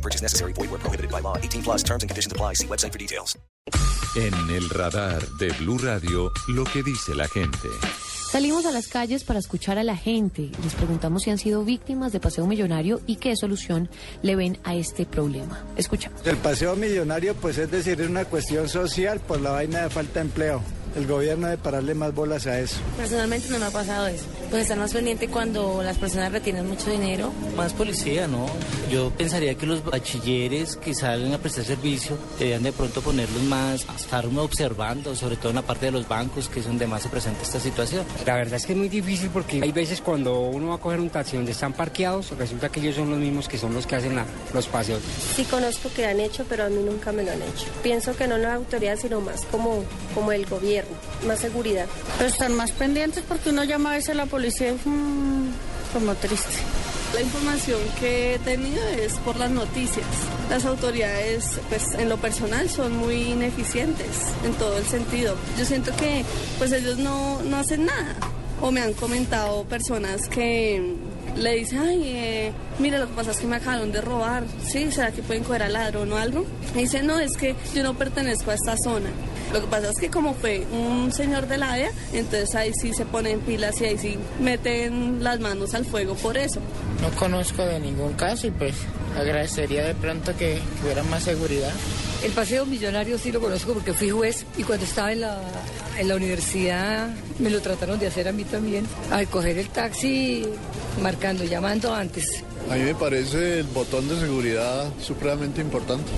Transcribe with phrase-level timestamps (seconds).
[0.00, 0.52] Purchase necessary.
[0.54, 1.36] Void where prohibited by law.
[1.36, 2.54] 18 plus terms and conditions apply.
[2.54, 3.36] See website for details.
[4.16, 7.68] En el radar de Blue Radio, lo que dice la gente.
[8.30, 10.52] Salimos a las calles para escuchar a la gente.
[10.62, 13.90] Les preguntamos si han sido víctimas de paseo millonario y qué solución
[14.22, 15.64] le ven a este problema.
[15.76, 16.24] Escuchamos.
[16.24, 20.20] El paseo millonario, pues es decir, es una cuestión social por la vaina de falta
[20.20, 20.62] de empleo.
[20.96, 22.76] El gobierno debe pararle más bolas a eso.
[22.96, 24.24] Personalmente no me ha pasado eso.
[24.50, 27.32] Pues estar más pendiente cuando las personas retienen mucho dinero.
[27.56, 28.46] Más policía, ¿no?
[28.90, 33.86] Yo pensaría que los bachilleres que salen a prestar servicio deberían de pronto ponerlos más,
[33.96, 37.08] estar observando, sobre todo en la parte de los bancos, que es donde más se
[37.08, 38.04] presenta esta situación.
[38.26, 41.00] La verdad es que es muy difícil porque hay veces cuando uno va a coger
[41.00, 43.96] un taxi donde están parqueados, resulta que ellos son los mismos que son los que
[43.96, 45.00] hacen la, los paseos.
[45.34, 47.66] Sí conozco que han hecho, pero a mí nunca me lo han hecho.
[47.82, 51.86] Pienso que no la autoridad, sino más como, como el gobierno más seguridad.
[52.18, 55.52] Pero están más pendientes porque uno llama a veces a la policía y mmm,
[55.92, 56.48] como triste.
[57.14, 60.06] La información que he tenido es por las noticias.
[60.48, 65.34] Las autoridades, pues en lo personal, son muy ineficientes en todo el sentido.
[65.58, 66.24] Yo siento que
[66.58, 68.16] pues ellos no, no hacen nada.
[68.60, 70.94] O me han comentado personas que
[71.36, 74.44] le dicen, ay, eh, mira, lo que pasa es que me acabaron de robar.
[74.64, 74.90] ¿Sí?
[74.92, 76.44] ¿Será que pueden coger al ladrón o algo?
[76.74, 79.10] Y dice, no, es que yo no pertenezco a esta zona.
[79.52, 81.70] Lo que pasa es que como fue un señor de la
[82.12, 86.36] entonces ahí sí se ponen pilas y ahí sí meten las manos al fuego por
[86.36, 86.60] eso.
[87.00, 88.74] No conozco de ningún caso y pues
[89.16, 91.72] agradecería de pronto que hubiera más seguridad.
[92.22, 95.40] El paseo millonario sí lo conozco porque fui juez y cuando estaba en la,
[95.98, 98.86] en la universidad me lo trataron de hacer a mí también.
[99.10, 100.44] Al coger el taxi,
[101.02, 102.44] marcando, llamando antes.
[102.70, 106.10] A mí me parece el botón de seguridad supremamente importante,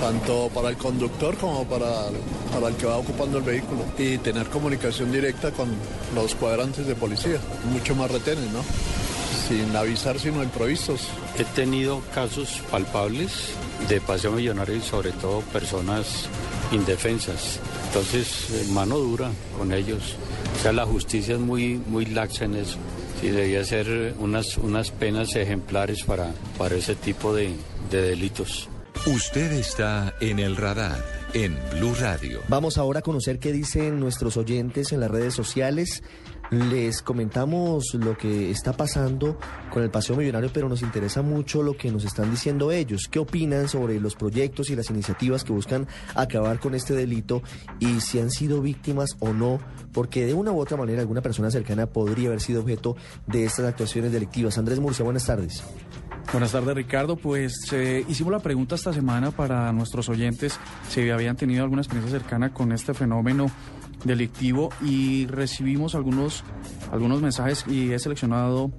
[0.00, 2.06] tanto para el conductor como para,
[2.52, 3.84] para el que va ocupando el vehículo.
[3.98, 5.68] Y tener comunicación directa con
[6.14, 7.40] los cuadrantes de policía,
[7.72, 8.62] mucho más retenes, ¿no?
[9.50, 11.08] Sin avisar, sino improvisos.
[11.36, 13.52] He tenido casos palpables
[13.88, 16.28] de paseo millonario y sobre todo personas
[16.70, 17.58] indefensas.
[17.88, 19.28] Entonces, mano dura
[19.58, 20.14] con ellos.
[20.56, 22.78] O sea, la justicia es muy, muy laxa en eso.
[23.20, 27.50] Sí, debía ser unas, unas penas ejemplares para, para ese tipo de,
[27.90, 28.68] de delitos.
[29.04, 32.40] Usted está en el radar en Blue Radio.
[32.46, 36.04] Vamos ahora a conocer qué dicen nuestros oyentes en las redes sociales.
[36.50, 39.38] Les comentamos lo que está pasando
[39.70, 43.06] con el Paseo Millonario, pero nos interesa mucho lo que nos están diciendo ellos.
[43.08, 47.40] ¿Qué opinan sobre los proyectos y las iniciativas que buscan acabar con este delito
[47.78, 49.60] y si han sido víctimas o no?
[49.92, 52.96] Porque de una u otra manera alguna persona cercana podría haber sido objeto
[53.28, 54.58] de estas actuaciones delictivas.
[54.58, 55.62] Andrés Murcia, buenas tardes.
[56.32, 57.14] Buenas tardes, Ricardo.
[57.14, 60.58] Pues eh, hicimos la pregunta esta semana para nuestros oyentes
[60.88, 63.50] si habían tenido alguna experiencia cercana con este fenómeno
[64.04, 66.44] delictivo y recibimos algunos,
[66.92, 68.70] algunos mensajes y he seleccionado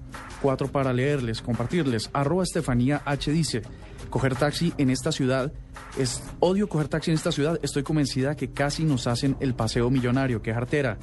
[0.42, 2.10] cuatro para leerles, compartirles.
[2.14, 3.62] Arroba Estefanía H dice,
[4.10, 5.52] coger taxi en esta ciudad,
[5.98, 9.90] es odio coger taxi en esta ciudad, estoy convencida que casi nos hacen el paseo
[9.90, 10.98] millonario, que jartera.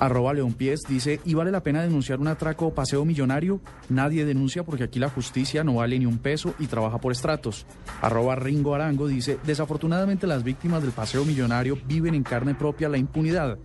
[0.00, 3.60] Arroba León Pies dice, ¿y vale la pena denunciar un atraco o paseo millonario?
[3.88, 7.66] Nadie denuncia porque aquí la justicia no vale ni un peso y trabaja por estratos.
[8.00, 12.98] Arroba Ringo Arango dice, desafortunadamente las víctimas del paseo millonario viven en carne propia la
[12.98, 13.58] impunidad.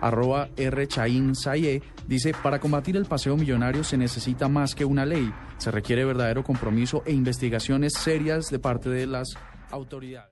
[0.00, 0.86] Arroba R.
[0.86, 5.32] Chaín Saye dice, para combatir el paseo millonario se necesita más que una ley.
[5.58, 9.34] Se requiere verdadero compromiso e investigaciones serias de parte de las
[9.70, 10.30] autoridades.